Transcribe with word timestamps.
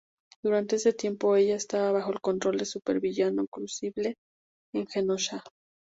Durante 0.41 0.77
este 0.77 0.93
tiempo, 0.93 1.35
ella 1.35 1.55
estaba 1.55 1.91
bajo 1.91 2.11
el 2.11 2.21
control 2.21 2.57
del 2.57 2.65
supervillano 2.65 3.45
Crucible 3.45 4.15
en 4.73 4.87
Genosha. 4.87 5.43